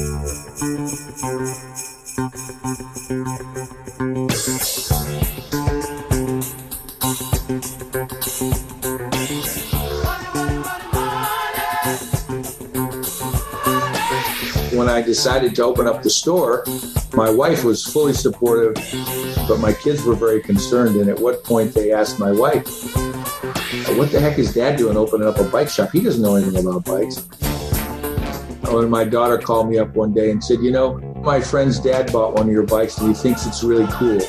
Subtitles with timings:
[0.00, 0.08] When
[14.88, 16.64] I decided to open up the store,
[17.12, 18.76] my wife was fully supportive,
[19.46, 20.96] but my kids were very concerned.
[20.96, 22.64] And at what point they asked my wife,
[23.98, 25.90] What the heck is dad doing opening up a bike shop?
[25.92, 27.39] He doesn't know anything about bikes.
[28.70, 32.12] When my daughter called me up one day and said, You know, my friend's dad
[32.12, 34.20] bought one of your bikes and he thinks it's really cool.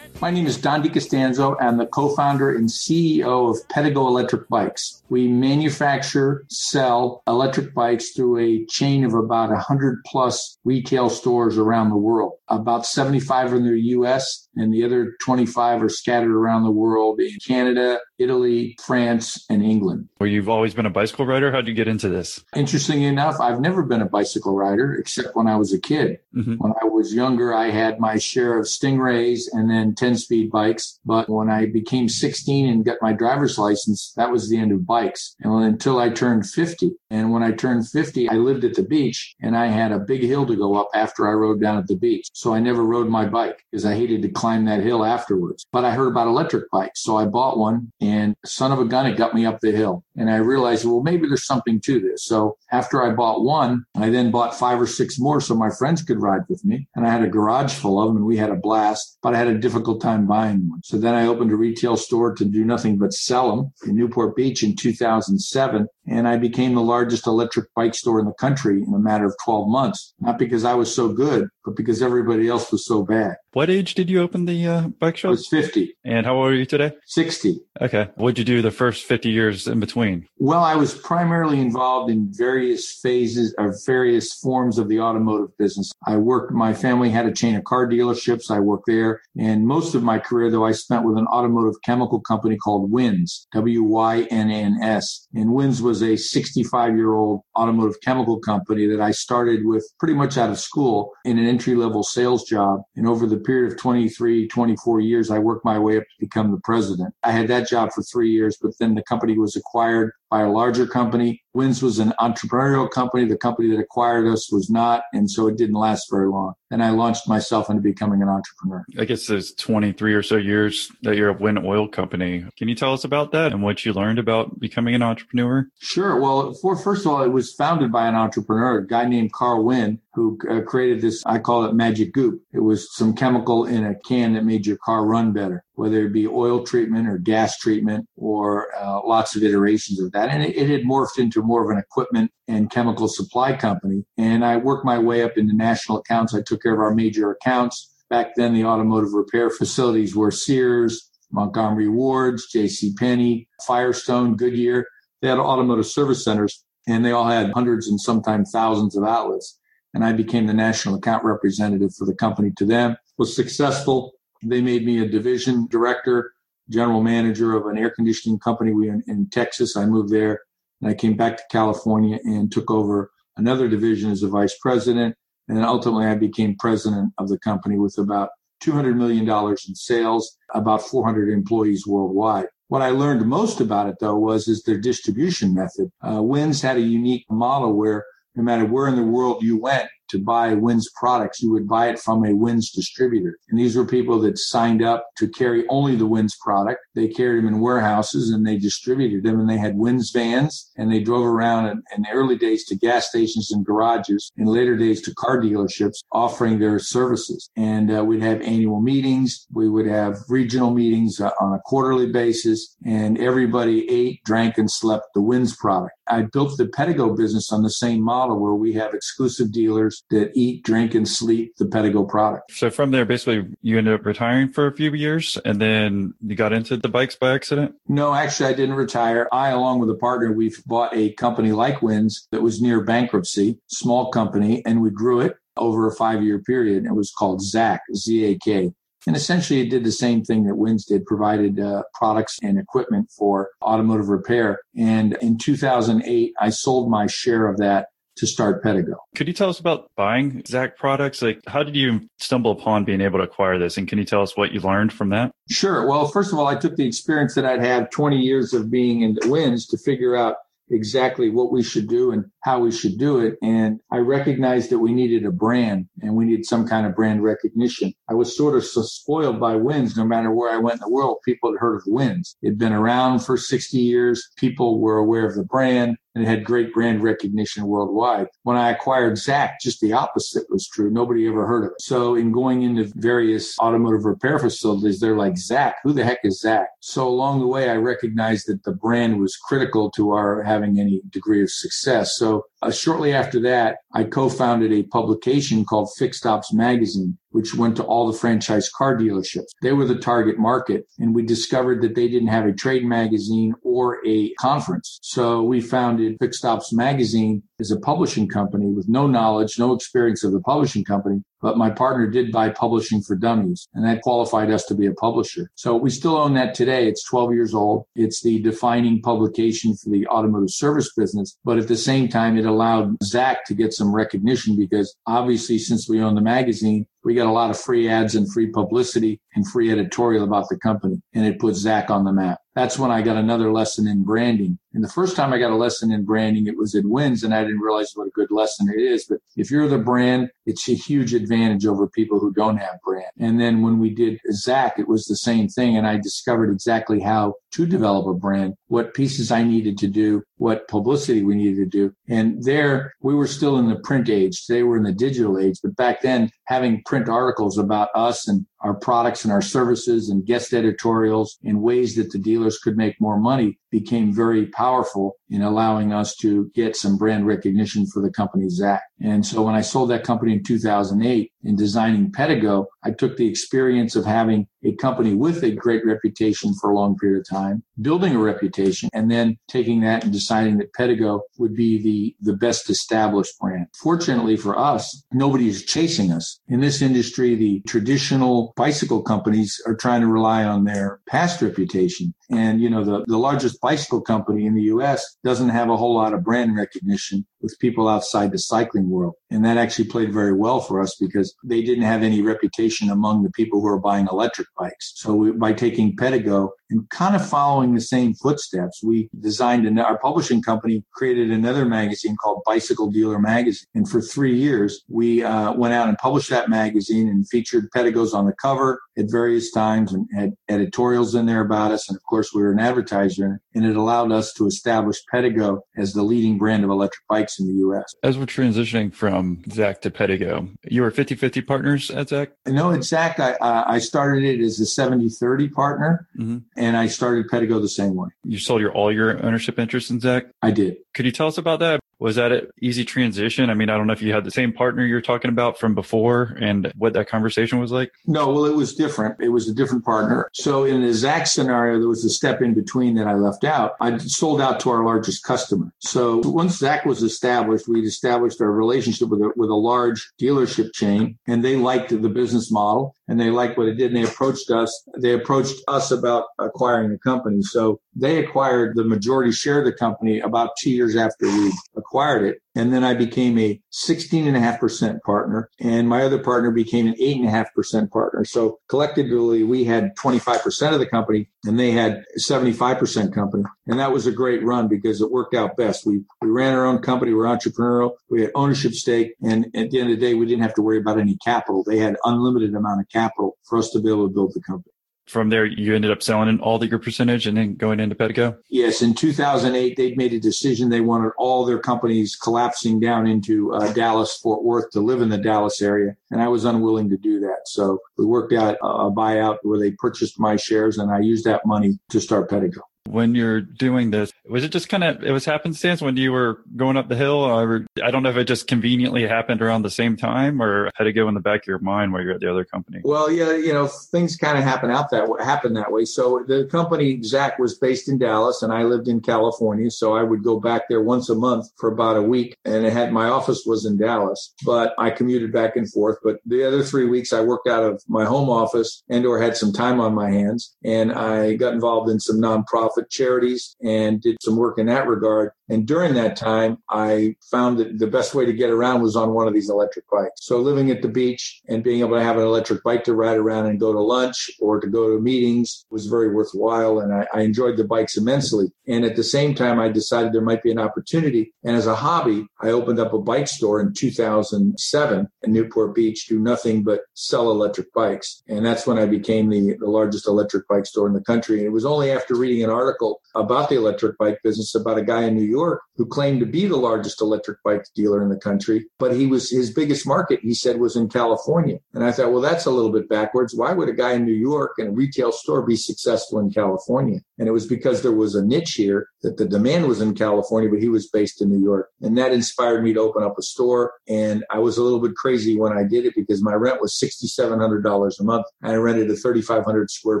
[0.20, 1.56] My name is Don DiCostanzo.
[1.58, 5.02] I'm the co-founder and CEO of Pedego Electric Bikes.
[5.08, 11.90] We manufacture, sell electric bikes through a chain of about 100 plus retail stores around
[11.90, 12.32] the world.
[12.48, 17.36] About 75 in the US and the other 25 are scattered around the world in
[17.46, 20.08] Canada, Italy, France, and England.
[20.18, 21.52] Well, you've always been a bicycle rider.
[21.52, 22.42] How'd you get into this?
[22.54, 26.18] Interesting enough, I've never been a bicycle rider except when I was a kid.
[26.34, 26.54] Mm-hmm.
[26.54, 30.98] When I was younger, I had my share of Stingrays and then 10 speed bikes.
[31.04, 34.86] But when I became 16 and got my driver's license, that was the end of
[34.96, 36.92] bikes until I turned 50.
[37.10, 40.22] And when I turned 50, I lived at the beach and I had a big
[40.22, 42.28] hill to go up after I rode down at the beach.
[42.32, 45.66] So I never rode my bike because I hated to climb that hill afterwards.
[45.70, 47.02] But I heard about electric bikes.
[47.02, 50.02] So I bought one and son of a gun, it got me up the hill.
[50.16, 52.24] And I realized, well, maybe there's something to this.
[52.24, 56.02] So after I bought one, I then bought five or six more so my friends
[56.02, 56.88] could ride with me.
[56.96, 59.38] And I had a garage full of them and we had a blast, but I
[59.38, 60.82] had a difficult time buying one.
[60.82, 64.34] So then I opened a retail store to do nothing but sell them in Newport
[64.34, 65.88] Beach in 2007.
[66.06, 69.34] And I became the largest electric bike store in the country in a matter of
[69.44, 73.36] 12 months, not because I was so good, but because everybody else was so bad.
[73.56, 75.28] What age did you open the uh, bike shop?
[75.28, 75.96] I was 50.
[76.04, 76.92] And how old are you today?
[77.06, 77.58] 60.
[77.80, 78.10] Okay.
[78.16, 80.26] What'd you do the first 50 years in between?
[80.36, 85.90] Well, I was primarily involved in various phases or various forms of the automotive business.
[86.06, 88.50] I worked, my family had a chain of car dealerships.
[88.50, 89.22] I worked there.
[89.38, 93.46] And most of my career, though, I spent with an automotive chemical company called Wynn's,
[93.54, 95.28] W-Y-N-N-S.
[95.34, 100.12] And Wynn's was a 65 year old automotive chemical company that I started with pretty
[100.12, 102.82] much out of school in an entry level sales job.
[102.96, 106.50] And over the period of 23, 24 years, I worked my way up to become
[106.50, 107.14] the president.
[107.22, 110.50] I had that job for three years, but then the company was acquired by a
[110.50, 111.42] larger company.
[111.54, 113.24] Wynn's was an entrepreneurial company.
[113.24, 115.04] The company that acquired us was not.
[115.12, 116.54] And so it didn't last very long.
[116.70, 118.84] And I launched myself into becoming an entrepreneur.
[118.98, 122.44] I guess there's 23 or so years that you're a Wynn Oil company.
[122.58, 125.68] Can you tell us about that and what you learned about becoming an entrepreneur?
[125.78, 126.20] Sure.
[126.20, 129.64] Well, for, first of all, it was founded by an entrepreneur, a guy named Carl
[129.64, 131.22] Wynn, who uh, created this.
[131.24, 132.42] I call it magic goop.
[132.52, 136.12] It was some chemical in a can that made your car run better, whether it
[136.12, 140.30] be oil treatment or gas treatment or uh, lots of iterations of that.
[140.30, 144.04] And it, it had morphed into more of an equipment and chemical supply company.
[144.16, 146.34] And I worked my way up into national accounts.
[146.34, 147.92] I took care of our major accounts.
[148.08, 152.94] Back then, the automotive repair facilities were Sears, Montgomery Wards, J.C.
[152.98, 154.86] Penney, Firestone, Goodyear.
[155.20, 159.58] They had automotive service centers and they all had hundreds and sometimes thousands of outlets.
[159.92, 162.96] And I became the national account representative for the company to them.
[163.18, 164.12] Was successful.
[164.48, 166.32] They made me a division director,
[166.68, 169.76] general manager of an air conditioning company We in, in Texas.
[169.76, 170.40] I moved there
[170.80, 175.16] and I came back to California and took over another division as a vice president.
[175.48, 178.30] And ultimately I became president of the company with about
[178.62, 182.46] $200 million in sales, about 400 employees worldwide.
[182.68, 185.90] What I learned most about it though was is their distribution method.
[186.02, 189.88] Uh, Wynn's had a unique model where no matter where in the world you went,
[190.08, 193.38] to buy Wynn's products, you would buy it from a Wynn's distributor.
[193.48, 196.80] And these were people that signed up to carry only the Wynn's product.
[196.94, 200.90] They carried them in warehouses and they distributed them and they had Wynn's vans and
[200.90, 204.76] they drove around in, in the early days to gas stations and garages, in later
[204.76, 207.50] days to car dealerships offering their services.
[207.56, 209.46] And uh, we'd have annual meetings.
[209.52, 214.70] We would have regional meetings uh, on a quarterly basis and everybody ate, drank and
[214.70, 215.92] slept the Wynn's product.
[216.08, 220.32] I built the Pedego business on the same model where we have exclusive dealers that
[220.34, 222.52] eat, drink, and sleep the Pedego product.
[222.52, 226.36] So from there, basically, you ended up retiring for a few years, and then you
[226.36, 227.74] got into the bikes by accident.
[227.88, 229.28] No, actually, I didn't retire.
[229.32, 233.58] I, along with a partner, we've bought a company like Wynn's that was near bankruptcy,
[233.68, 236.84] small company, and we grew it over a five-year period.
[236.84, 238.72] It was called ZAK, Z-A-K.
[239.06, 243.08] And essentially, it did the same thing that Wynn's did, provided uh, products and equipment
[243.16, 244.60] for automotive repair.
[244.76, 248.94] And in 2008, I sold my share of that to start Pedego.
[249.14, 251.22] Could you tell us about buying ZAK products?
[251.22, 253.76] Like, how did you stumble upon being able to acquire this?
[253.76, 255.32] And can you tell us what you learned from that?
[255.50, 255.86] Sure.
[255.86, 259.02] Well, first of all, I took the experience that I'd had 20 years of being
[259.02, 260.36] in the winds to figure out
[260.70, 263.34] exactly what we should do and how we should do it.
[263.42, 267.24] And I recognized that we needed a brand and we needed some kind of brand
[267.24, 267.92] recognition.
[268.08, 269.96] I was sort of so spoiled by Wynn's.
[269.96, 272.36] No matter where I went in the world, people had heard of Wynn's.
[272.42, 274.30] It'd been around for 60 years.
[274.36, 278.28] People were aware of the brand and it had great brand recognition worldwide.
[278.42, 280.90] When I acquired ZAK, just the opposite was true.
[280.90, 281.82] Nobody ever heard of it.
[281.82, 286.40] So in going into various automotive repair facilities, they're like, ZAK, who the heck is
[286.40, 286.68] ZAK?
[286.80, 291.02] So along the way, I recognized that the brand was critical to our having any
[291.10, 292.16] degree of success.
[292.16, 297.54] So so uh, shortly after that, I co-founded a publication called Fixed Ops Magazine, which
[297.54, 299.48] went to all the franchise car dealerships.
[299.60, 303.54] They were the target market, and we discovered that they didn't have a trade magazine
[303.62, 304.98] or a conference.
[305.02, 310.24] So we founded Fixed Ops Magazine as a publishing company with no knowledge, no experience
[310.24, 314.50] of the publishing company, but my partner did buy publishing for dummies and that qualified
[314.50, 315.50] us to be a publisher.
[315.54, 316.88] So we still own that today.
[316.88, 317.84] It's 12 years old.
[317.94, 321.38] It's the defining publication for the automotive service business.
[321.44, 325.88] But at the same time, it allowed ZAK to get some recognition because obviously since
[325.88, 329.48] we own the magazine, we got a lot of free ads and free publicity and
[329.48, 332.40] free editorial about the company and it put ZAK on the map.
[332.56, 334.58] That's when I got another lesson in branding.
[334.72, 337.34] And the first time I got a lesson in branding, it was at Wynn's and
[337.34, 339.04] I didn't realize what a good lesson it is.
[339.04, 343.10] But if you're the brand, it's a huge advantage over people who don't have brand.
[343.18, 345.76] And then when we did ZAK, it was the same thing.
[345.76, 350.22] And I discovered exactly how to develop a brand, what pieces I needed to do,
[350.36, 351.94] what publicity we needed to do.
[352.08, 354.46] And there we were still in the print age.
[354.46, 355.58] Today we're in the digital age.
[355.62, 360.26] But back then having print articles about us and our products and our services and
[360.26, 365.42] guest editorials in ways that the dealers could make more money became very powerful in
[365.42, 368.80] allowing us to get some brand recognition for the company ZAK.
[369.00, 373.28] And so when I sold that company in 2008 in designing Pedego, I took the
[373.28, 377.62] experience of having a company with a great reputation for a long period of time,
[377.82, 382.36] building a reputation, and then taking that and deciding that Pedego would be the, the
[382.36, 383.66] best established brand.
[383.80, 386.40] Fortunately for us, nobody is chasing us.
[386.48, 392.14] In this industry, the traditional bicycle companies are trying to rely on their past reputation.
[392.30, 395.94] And, you know, the, the largest bicycle company in the US doesn't have a whole
[395.94, 399.14] lot of brand recognition with people outside the cycling world.
[399.30, 403.22] And that actually played very well for us because they didn't have any reputation among
[403.22, 404.94] the people who are buying electric bikes.
[404.96, 409.78] So we, by taking Pedego and kind of following the same footsteps, we designed an,
[409.78, 413.66] our publishing company created another magazine called Bicycle Dealer Magazine.
[413.74, 418.14] And for three years, we uh, went out and published that magazine and featured Pedegos
[418.14, 421.88] on the cover at various times and had editorials in there about us.
[421.88, 425.92] And of course, we were an advertiser and it allowed us to establish Pedego as
[425.92, 427.94] the leading brand of electric bikes in the U.S.
[428.02, 432.30] As we're transitioning from ZAK to Pedego, you were 50-50 partners at ZAK?
[432.46, 436.38] No, at ZAK, I, uh, I started it as a 70-30 partner mm-hmm.
[436.56, 438.08] and I started Pedego the same way.
[438.24, 440.26] You sold your all your ownership interest in ZAK?
[440.42, 440.76] I did.
[440.94, 441.80] Could you tell us about that?
[441.98, 443.48] Was that an easy transition?
[443.48, 445.74] I mean, I don't know if you had the same partner you're talking about from
[445.74, 447.90] before and what that conversation was like.
[448.06, 449.16] No, well, it was different.
[449.20, 450.28] It was a different partner.
[450.34, 453.72] So in the ZAK scenario, there was a step in between that I left out.
[453.80, 455.72] I sold out to our largest customer.
[455.80, 460.72] So once ZAK was established, we established our relationship with a, with a large dealership
[460.72, 463.92] chain and they liked the business model and they liked what it did.
[463.92, 464.84] And they approached us.
[464.98, 467.42] They approached us about acquiring the company.
[467.42, 472.24] So they acquired the majority share of the company about two years after we acquired
[472.24, 472.38] it.
[472.54, 478.24] And then I became a 16.5% partner and my other partner became an 8.5% partner.
[478.24, 483.44] So collectively, we had 25% of the company and they had 75% company.
[483.66, 485.86] And that was a great run because it worked out best.
[485.86, 487.12] We, we ran our own company.
[487.12, 487.92] We we're entrepreneurial.
[488.08, 489.14] We had ownership stake.
[489.22, 491.62] And at the end of the day, we didn't have to worry about any capital.
[491.62, 494.72] They had unlimited amount of capital for us to be able to build the company
[495.06, 497.94] from there, you ended up selling in all the your percentage and then going into
[497.94, 498.36] Pedego?
[498.50, 498.82] Yes.
[498.82, 500.68] In 2008, they'd made a decision.
[500.68, 505.08] They wanted all their companies collapsing down into uh, Dallas, Fort Worth to live in
[505.08, 505.96] the Dallas area.
[506.10, 507.46] And I was unwilling to do that.
[507.46, 511.46] So we worked out a buyout where they purchased my shares and I used that
[511.46, 515.24] money to start Pedego when you're doing this was it just kind of it was
[515.24, 517.16] happenstance when you were going up the hill?
[517.16, 520.84] Or i don't know if it just conveniently happened around the same time or had
[520.84, 522.80] to go in the back of your mind while you're at the other company?
[522.84, 525.84] Well yeah you know things kind of happen out that happen that way.
[525.84, 530.02] So the company ZAK was based in dallas and i lived in california so i
[530.02, 533.06] would go back there once a month for about a week and it had my
[533.06, 535.98] office was in dallas but i commuted back and forth.
[536.02, 539.36] But the other three weeks i worked out of my home office and or had
[539.36, 544.00] some time on my hands and i got involved in some nonprofit nonprofit charities and
[544.00, 545.30] did some work in that regard.
[545.48, 549.14] And during that time, I found that the best way to get around was on
[549.14, 550.22] one of these electric bikes.
[550.22, 553.16] So living at the beach and being able to have an electric bike to ride
[553.16, 556.80] around and go to lunch or to go to meetings was very worthwhile.
[556.80, 558.46] And I, I enjoyed the bikes immensely.
[558.66, 561.32] And at the same time, I decided there might be an opportunity.
[561.44, 566.06] And as a hobby, I opened up a bike store in 2007 in Newport Beach,
[566.06, 568.22] do nothing but sell electric bikes.
[568.28, 571.38] And that's when I became the, the largest electric bike store in the country.
[571.38, 572.65] And it was only after reading an article
[573.14, 576.46] about the electric bike business about a guy in New York who claimed to be
[576.46, 580.34] the largest electric bike dealer in the country, but he was his biggest market, he
[580.34, 581.58] said, was in California.
[581.74, 583.34] And I thought, well, that's a little bit backwards.
[583.34, 587.00] Why would a guy in New York and a retail store be successful in California?
[587.18, 590.50] And it was because there was a niche here that the demand was in California,
[590.50, 591.70] but he was based in New York.
[591.80, 593.74] And that inspired me to open up a store.
[593.88, 596.78] And I was a little bit crazy when I did it because my rent was
[596.82, 598.26] $6,700 a month.
[598.42, 600.00] And I rented a 3,500 square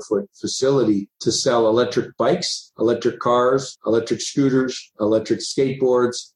[0.00, 5.65] foot facility to sell electric bikes, electric cars, electric scooters, electric skateboards,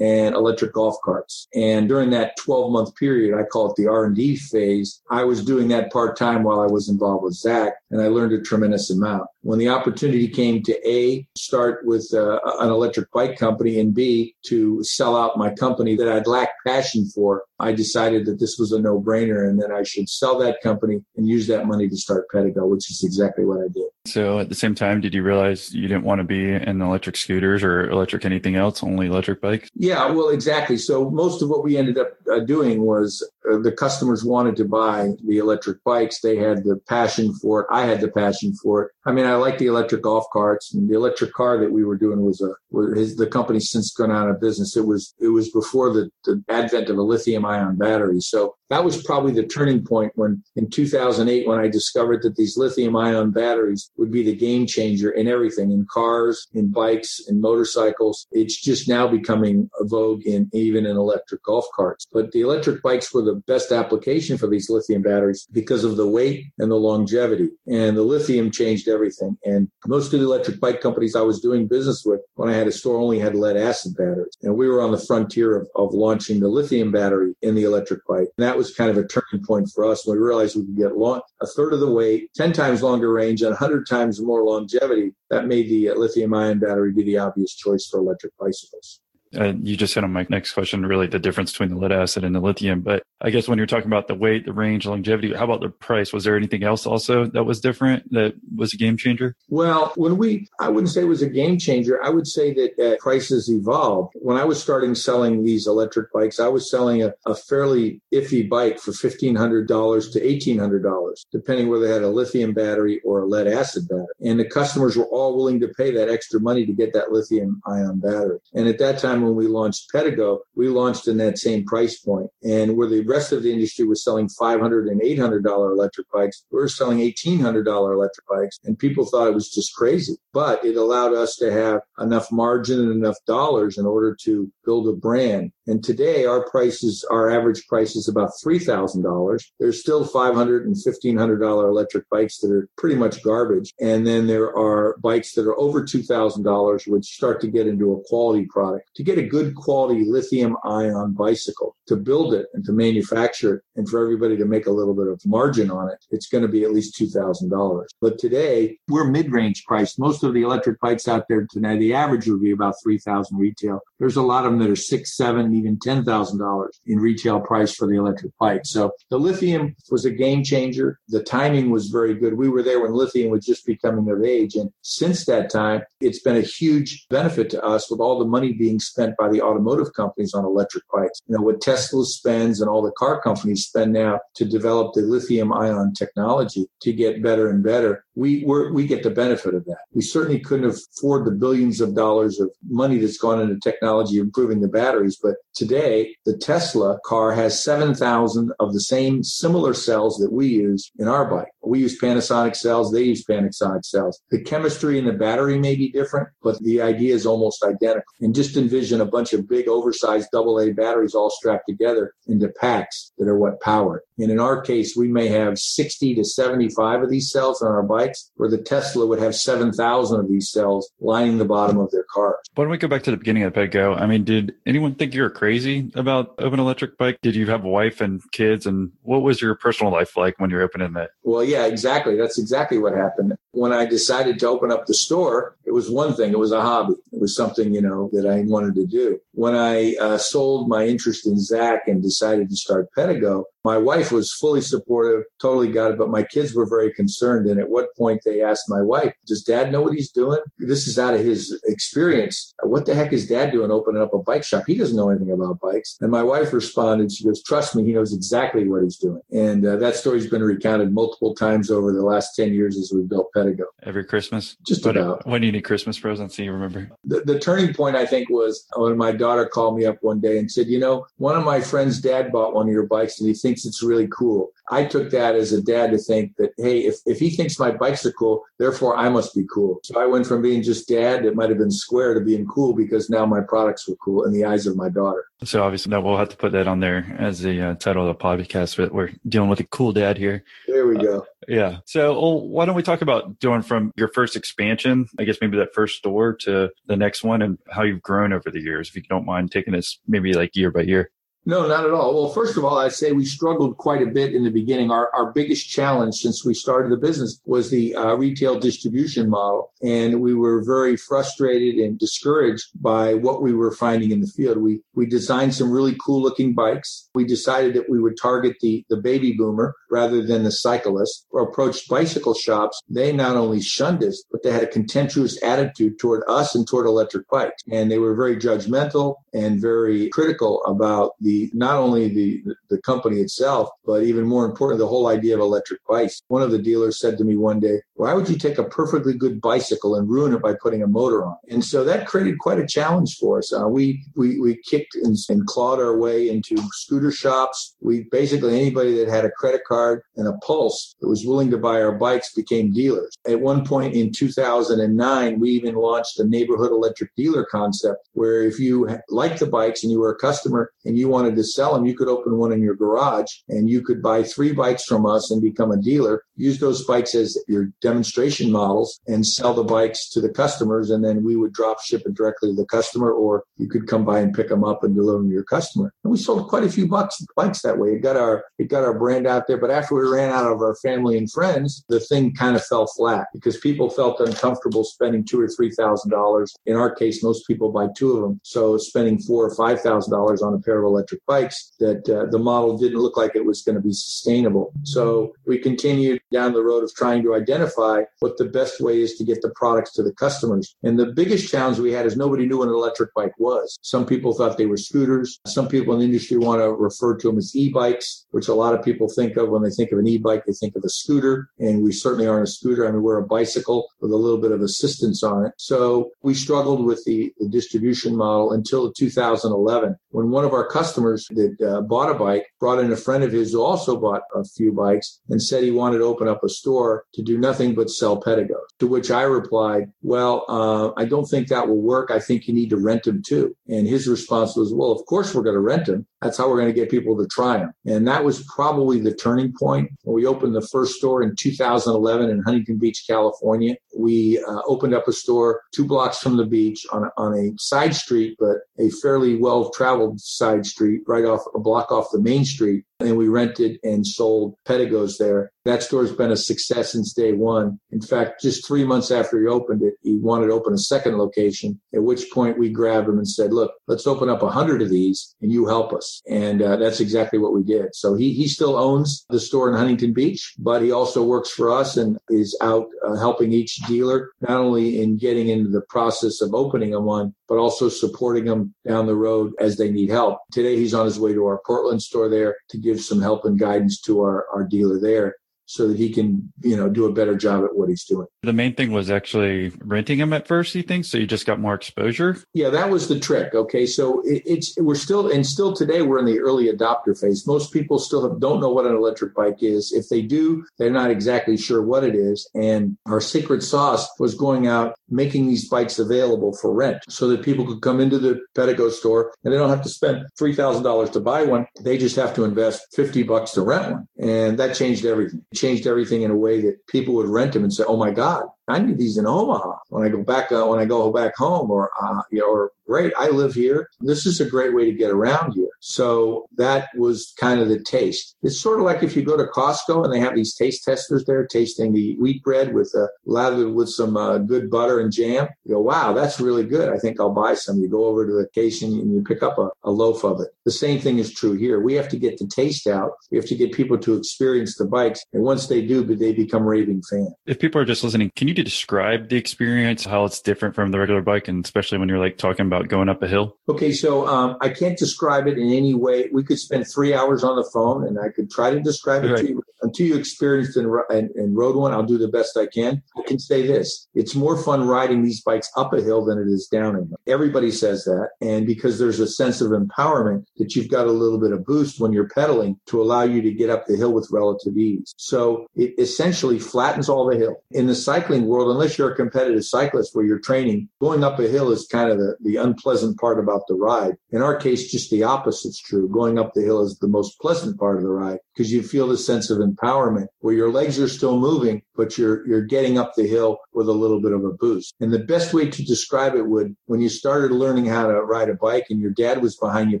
[0.00, 1.48] and electric golf carts.
[1.54, 5.68] And during that 12 month period, I call it the R&D phase, I was doing
[5.68, 9.24] that part time while I was involved with ZAK and I learned a tremendous amount.
[9.42, 14.34] When the opportunity came to A, start with uh, an electric bike company and B,
[14.46, 18.72] to sell out my company that I'd lacked passion for, I decided that this was
[18.72, 21.96] a no brainer and that I should sell that company and use that money to
[21.96, 23.84] start Pedego, which is exactly what I did.
[24.06, 27.16] So at the same time, did you realize you didn't want to be in electric
[27.16, 29.68] scooters or electric anything else, only electric bikes?
[29.74, 30.78] Yeah, well, exactly.
[30.78, 34.64] So most of what we ended up uh, doing was uh, the customers wanted to
[34.64, 36.20] buy the electric bikes.
[36.20, 37.66] They had the passion for it.
[37.70, 38.92] I had the passion for it.
[39.06, 41.96] I mean, I like the electric golf carts and the electric car that we were
[41.96, 44.76] doing was a, was his, the company's since gone out of business.
[44.76, 48.20] It was, it was before the, the advent of a lithium ion battery.
[48.20, 52.56] So that was probably the turning point when in 2008, when I discovered that these
[52.56, 57.40] lithium ion batteries would be the game changer in everything, in cars, in bikes, in
[57.40, 58.26] motorcycles.
[58.30, 62.06] It's just now becoming a vogue in even in electric golf carts.
[62.12, 66.06] But the electric bikes were the best application for these lithium batteries because of the
[66.06, 67.50] weight and the longevity.
[67.66, 69.38] And the lithium changed everything.
[69.44, 72.66] And most of the electric bike companies I was doing business with when I had
[72.66, 74.36] a store only had lead acid batteries.
[74.42, 78.06] And we were on the frontier of, of launching the lithium battery in the electric
[78.06, 78.28] bike.
[78.36, 80.96] And that was kind of a turning point for us we realized we could get
[80.96, 85.12] long, a third of the weight, 10 times longer range, and 100 times more longevity.
[85.30, 89.00] That made the uh, lithium ion battery be the obvious choice for electric bicycles.
[89.38, 92.24] Uh, you just hit on my next question, really the difference between the lead acid
[92.24, 92.80] and the lithium.
[92.80, 95.68] But I guess when you're talking about the weight, the range, longevity, how about the
[95.68, 96.12] price?
[96.12, 99.36] Was there anything else also that was different that was a game changer?
[99.48, 102.02] Well, when we, I wouldn't say it was a game changer.
[102.02, 104.14] I would say that uh, prices evolved.
[104.16, 108.48] When I was starting selling these electric bikes, I was selling a, a fairly iffy
[108.48, 109.66] bike for $1,500
[110.12, 114.06] to $1,800, depending whether they had a lithium battery or a lead acid battery.
[114.20, 117.60] And the customers were all willing to pay that extra money to get that lithium
[117.66, 118.38] ion battery.
[118.54, 121.98] And at that time, time when we launched Pedego, we launched in that same price
[121.98, 122.28] point.
[122.42, 126.58] And where the rest of the industry was selling $500 and $800 electric bikes, we
[126.58, 128.58] were selling $1,800 electric bikes.
[128.64, 130.16] And people thought it was just crazy.
[130.32, 134.86] But it allowed us to have enough margin and enough dollars in order to build
[134.86, 135.50] a brand.
[135.66, 139.42] And today our prices, our average price is about $3,000.
[139.58, 143.72] There's still $500 and $1,500 electric bikes that are pretty much garbage.
[143.80, 148.00] And then there are bikes that are over $2,000, which start to get into a
[148.04, 148.90] quality product.
[148.94, 153.62] To get a good quality lithium ion bicycle, to build it and to manufacture it
[153.74, 156.48] and for everybody to make a little bit of margin on it, it's going to
[156.48, 157.86] be at least $2,000.
[158.00, 159.98] But today we're mid-range priced.
[159.98, 163.80] Most of the electric bikes out there today, the average would be about 3000 retail.
[163.98, 167.96] There's a lot of that are six, seven, even $10,000 in retail price for the
[167.96, 168.62] electric bike.
[168.64, 170.98] So the lithium was a game changer.
[171.08, 172.34] The timing was very good.
[172.34, 174.54] We were there when lithium was just becoming of age.
[174.54, 178.52] And since that time, it's been a huge benefit to us with all the money
[178.52, 181.20] being spent by the automotive companies on electric bikes.
[181.26, 185.02] You know, what Tesla spends and all the car companies spend now to develop the
[185.02, 188.04] lithium ion technology to get better and better.
[188.14, 189.78] We we get the benefit of that.
[189.92, 194.62] We certainly couldn't afford the billions of dollars of money that's gone into technology improving
[194.62, 200.32] the batteries, but today the Tesla car has 7,000 of the same similar cells that
[200.32, 201.52] we use in our bike.
[201.62, 204.20] We use Panasonic cells, they use Panasonic cells.
[204.30, 208.12] The chemistry in the battery may be different, but the idea is almost identical.
[208.20, 213.12] And just envision a bunch of big oversized AA batteries all strapped together into packs
[213.18, 214.04] that are what power.
[214.18, 217.82] And in our case, we may have 60 to 75 of these cells on our
[217.82, 222.04] bikes, where the Tesla would have 7,000 of these cells lining the bottom of their
[222.12, 222.38] car.
[222.54, 225.14] Why don't we go back to the beginning of Pedego, I mean, did anyone think
[225.14, 227.18] you were crazy about open electric bike?
[227.22, 228.66] Did you have a wife and kids?
[228.66, 231.10] And what was your personal life like when you were opening that?
[231.22, 232.16] Well, yeah, exactly.
[232.16, 233.34] That's exactly what happened.
[233.52, 236.32] When I decided to open up the store, it was one thing.
[236.32, 236.94] It was a hobby.
[237.12, 239.20] It was something, you know, that I wanted to do.
[239.32, 244.10] When I uh, sold my interest in ZAK and decided to start Pedego, my wife
[244.10, 247.46] was fully supportive, totally got it, but my kids were very concerned.
[247.48, 250.40] And at what point they asked my wife, Does dad know what he's doing?
[250.58, 252.54] This is out of his experience.
[252.62, 254.64] What the heck is dad doing opening up a bike shop?
[254.66, 255.98] He doesn't know anything about bikes.
[256.00, 259.20] And my wife responded, She goes, Trust me, he knows exactly what he's doing.
[259.30, 263.08] And uh, that story's been recounted multiple times over the last 10 years as we've
[263.08, 263.64] built Pedego.
[263.82, 264.56] Every Christmas?
[264.66, 265.26] Just what, about.
[265.26, 266.36] When do you need Christmas presents?
[266.36, 266.90] Do you remember?
[267.04, 270.38] The, the turning point, I think, was when my daughter called me up one day
[270.38, 273.28] and said, You know, one of my friends' dad bought one of your bikes and
[273.28, 274.52] he thinks thinks it's really cool.
[274.70, 277.72] I took that as a dad to think that, hey, if, if he thinks my
[277.72, 279.80] bikes are cool, therefore I must be cool.
[279.82, 282.74] So I went from being just dad that might have been square to being cool
[282.74, 285.24] because now my products were cool in the eyes of my daughter.
[285.42, 288.16] So obviously, now we'll have to put that on there as the uh, title of
[288.16, 288.76] the podcast.
[288.76, 290.44] But we're dealing with a cool dad here.
[290.66, 291.20] There we go.
[291.20, 291.78] Uh, yeah.
[291.86, 295.56] So well, why don't we talk about doing from your first expansion, I guess maybe
[295.56, 298.90] that first store to the next one, and how you've grown over the years.
[298.90, 301.10] If you don't mind taking us maybe like year by year.
[301.46, 302.14] No, not at all.
[302.14, 304.90] Well, first of all, I'd say we struggled quite a bit in the beginning.
[304.90, 309.72] Our, our biggest challenge since we started the business was the uh, retail distribution model.
[309.82, 314.58] And we were very frustrated and discouraged by what we were finding in the field.
[314.58, 317.08] We, we designed some really cool looking bikes.
[317.14, 321.42] We decided that we would target the, the baby boomer rather than the cyclist or
[321.42, 322.82] approached bicycle shops.
[322.90, 326.86] They not only shunned us, but they had a contemptuous attitude toward us and toward
[326.86, 327.62] electric bikes.
[327.72, 332.80] And they were very judgmental and very critical about the the not only the the
[332.82, 336.22] company itself, but even more important, the whole idea of electric bikes.
[336.28, 339.14] One of the dealers said to me one day, "Why would you take a perfectly
[339.14, 342.58] good bicycle and ruin it by putting a motor on?" And so that created quite
[342.58, 343.52] a challenge for us.
[343.52, 343.84] Uh, we
[344.16, 347.76] we we kicked and, and clawed our way into scooter shops.
[347.80, 351.58] We basically anybody that had a credit card and a pulse that was willing to
[351.58, 353.12] buy our bikes became dealers.
[353.26, 358.58] At one point in 2009, we even launched a neighborhood electric dealer concept where if
[358.58, 358.74] you
[359.08, 361.96] liked the bikes and you were a customer and you wanted to sell them, you
[361.96, 365.42] could open one in your garage and you could buy three bikes from us and
[365.42, 366.24] become a dealer.
[366.40, 370.90] Use those bikes as your demonstration models and sell the bikes to the customers.
[370.90, 374.04] And then we would drop ship it directly to the customer, or you could come
[374.04, 375.92] by and pick them up and deliver them to your customer.
[376.02, 377.90] And we sold quite a few bucks, bikes that way.
[377.90, 379.58] It got our it got our brand out there.
[379.58, 382.86] But after we ran out of our family and friends, the thing kind of fell
[382.86, 386.54] flat because people felt uncomfortable spending two or three thousand dollars.
[386.64, 390.12] In our case, most people buy two of them, so spending four or five thousand
[390.12, 393.44] dollars on a pair of electric bikes that uh, the model didn't look like it
[393.44, 394.72] was going to be sustainable.
[394.84, 399.14] So we continued down the road of trying to identify what the best way is
[399.16, 400.74] to get the products to the customers.
[400.82, 403.78] And the biggest challenge we had is nobody knew what an electric bike was.
[403.82, 405.40] Some people thought they were scooters.
[405.46, 408.74] Some people in the industry want to refer to them as e-bikes, which a lot
[408.74, 411.48] of people think of when they think of an e-bike, they think of a scooter.
[411.58, 412.86] And we certainly aren't a scooter.
[412.86, 415.52] I mean, we're a bicycle with a little bit of assistance on it.
[415.56, 421.26] So we struggled with the, the distribution model until 2011 when one of our customers
[421.30, 424.44] that uh, bought a bike brought in a friend of his who also bought a
[424.44, 427.90] few bikes and said he wanted to open up a store to do nothing but
[427.90, 428.56] sell Pedegos.
[428.80, 432.10] To which I replied, well, uh, I don't think that will work.
[432.10, 433.56] I think you need to rent them too.
[433.68, 436.06] And his response was, well, of course we're going to rent them.
[436.22, 437.72] That's how we're going to get people to try them.
[437.86, 442.42] And that was probably the turning point we opened the first store in 2011 in
[442.42, 443.76] Huntington Beach, California.
[443.96, 447.52] We uh, opened up a store two blocks from the beach on a, on a
[447.58, 452.20] side street, but a fairly well traveled side street right off a block off the
[452.20, 455.52] main street and we rented and sold Pedegos there.
[455.64, 457.78] That store's been a success since day one.
[457.90, 461.18] In fact, just three months after he opened it, he wanted to open a second
[461.18, 464.80] location, at which point we grabbed him and said, look, let's open up a hundred
[464.80, 466.22] of these and you help us.
[466.28, 467.94] And uh, that's exactly what we did.
[467.94, 471.70] So he, he still owns the store in Huntington Beach, but he also works for
[471.70, 476.40] us and is out uh, helping each dealer, not only in getting into the process
[476.40, 480.38] of opening a one, but also supporting them down the road as they need help.
[480.52, 483.58] Today, he's on his way to our Portland store there to give some help and
[483.58, 487.36] guidance to our, our dealer there so that he can, you know, do a better
[487.36, 488.26] job at what he's doing.
[488.42, 491.04] The main thing was actually renting him at first, you think?
[491.04, 492.38] So you just got more exposure?
[492.54, 493.54] Yeah, that was the trick.
[493.54, 493.86] Okay.
[493.86, 497.46] So it, it's, we're still, and still today we're in the early adopter phase.
[497.46, 499.92] Most people still have, don't know what an electric bike is.
[499.92, 502.50] If they do, they're not exactly sure what it is.
[502.56, 507.42] And our secret sauce was going out making these bikes available for rent so that
[507.42, 511.20] people could come into the Pedego store and they don't have to spend $3,000 to
[511.20, 511.66] buy one.
[511.80, 514.08] They just have to invest 50 bucks to rent one.
[514.18, 515.44] And that changed everything.
[515.52, 518.10] It changed everything in a way that people would rent them and say, oh my
[518.10, 521.36] God, I need these in Omaha when I go back uh, when I go back
[521.36, 523.88] home, or uh, you know, or great, I live here.
[524.00, 525.68] This is a great way to get around here.
[525.78, 528.36] So that was kind of the taste.
[528.42, 531.24] It's sort of like if you go to Costco and they have these taste testers
[531.24, 535.48] there, tasting the wheat bread with uh, lathered with some uh, good butter and jam.
[535.64, 536.88] You go, wow, that's really good.
[536.88, 537.80] I think I'll buy some.
[537.80, 540.48] You go over to the occasion and you pick up a, a loaf of it.
[540.64, 541.80] The same thing is true here.
[541.80, 543.12] We have to get the taste out.
[543.30, 546.64] We have to get people to experience the bikes, and once they do, they become
[546.64, 547.32] raving fans.
[547.46, 550.98] If people are just listening, can you describe the experience, how it's different from the
[550.98, 553.56] regular bike, and especially when you're like talking about going up a hill?
[553.68, 556.28] Okay, so um, I can't describe it in any way.
[556.32, 559.32] We could spend three hours on the phone, and I could try to describe it
[559.32, 559.40] right.
[559.40, 559.62] to you.
[559.82, 563.02] Until you experienced and, and, and rode one, I'll do the best I can.
[563.16, 566.48] I can say this: it's more fun riding these bikes up a hill than it
[566.48, 567.20] is down a hill.
[567.26, 571.40] Everybody says that, and because there's a sense of empowerment that you've got a little
[571.40, 574.28] bit of boost when you're pedaling to allow you to get up the hill with
[574.30, 575.14] relative ease.
[575.16, 577.62] So it essentially flattens all the hill.
[577.70, 577.94] In the
[578.40, 581.86] cycling world, unless you're a competitive cyclist where you're training, going up a hill is
[581.90, 584.14] kind of the, the unpleasant part about the ride.
[584.30, 586.08] In our case, just the opposite's true.
[586.08, 589.08] Going up the hill is the most pleasant part of the ride because you feel
[589.08, 593.12] the sense of empowerment where your legs are still moving, but you're, you're getting up
[593.14, 594.94] the hill with a little bit of a boost.
[595.00, 598.48] And the best way to describe it would, when you started learning how to ride
[598.48, 600.00] a bike and your dad was behind you,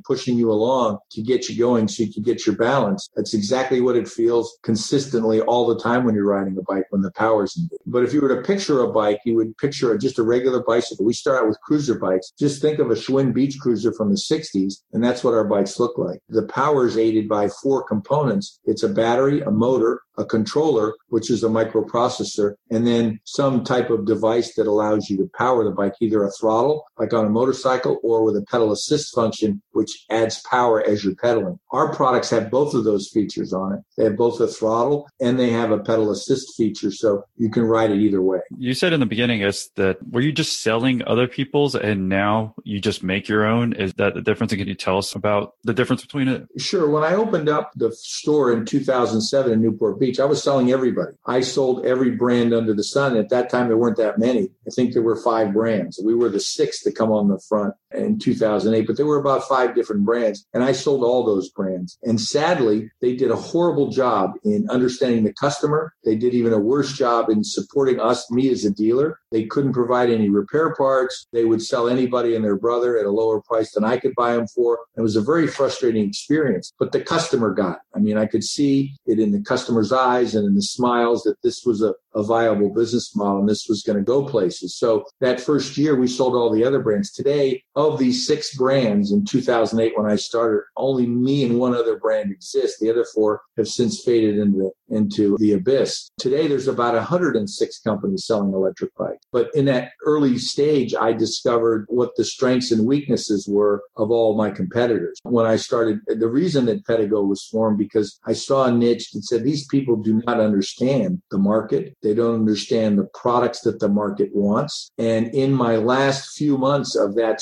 [0.04, 3.08] pushing you along to get you going so you could get your balance.
[3.16, 7.02] That's exactly what it feels consistently all the time when you're riding a bike when
[7.02, 7.68] the power's in.
[7.86, 11.04] But if you were to picture a bike, you would picture just a regular bicycle.
[11.04, 12.32] We start out with cruiser bikes.
[12.38, 15.78] Just think of a Schwinn beach cruiser from the 60s, and that's what our bikes
[15.78, 16.20] look like.
[16.28, 18.60] The power is aided by four components.
[18.64, 23.90] It's a battery, a motor, a controller, which is a microprocessor, and then some type
[23.90, 27.30] of device that allows you to power the bike, either a throttle, like on a
[27.30, 31.58] motorcycle, or with a pedal assist function, which adds power as you're pedaling.
[31.72, 33.80] Our products have both of those features on it.
[33.96, 37.62] They have both a throttle and they have a pedal assist feature, so you can
[37.62, 38.40] ride it either way.
[38.58, 42.54] You said in the beginning is that were you just selling other people's and now
[42.64, 43.72] you just make your own?
[43.72, 44.52] Is that the difference?
[44.52, 46.46] And can you tell us about the difference between it?
[46.58, 46.88] Sure.
[46.90, 51.12] When I opened up the store in 2007 in Newport Beach, I was selling everybody.
[51.26, 53.16] I sold every brand under the sun.
[53.16, 54.48] At that time, there weren't that many.
[54.66, 56.00] I think there were five brands.
[56.02, 59.48] We were the sixth to come on the front in 2008, but there were about
[59.48, 61.98] five different brands and I sold all those brands.
[62.02, 65.94] And sadly, they did a horrible job in understanding the customer.
[66.04, 69.20] They did even a worse job in supporting us, me as a dealer.
[69.30, 71.26] They couldn't provide any repair parts.
[71.32, 74.34] They would sell anybody and their brother at a lower price than I could buy
[74.34, 74.80] them for.
[74.96, 77.76] It was a very frustrating experience, but the customer got.
[77.76, 77.96] It.
[77.96, 81.36] I mean, I could see it in the customer's eyes and in the smiles that
[81.42, 84.76] this was a, a viable business model and this was going to go places.
[84.76, 87.12] So that first year, we sold all the other brands.
[87.12, 91.98] Today, of these six brands in 2008 when I started, only me and one other
[91.98, 92.78] brand exist.
[92.80, 96.10] The other four have since faded into into the abyss.
[96.18, 99.24] Today, there's about 106 companies selling electric bikes.
[99.32, 104.36] But in that early stage, I discovered what the strengths and weaknesses were of all
[104.36, 105.18] my competitors.
[105.22, 109.24] When I started, the reason that Pedego was formed because I saw a niche that
[109.24, 111.94] said these people do not understand the market.
[112.02, 114.90] They don't understand the products that the market wants.
[114.98, 117.40] And in my last few months of that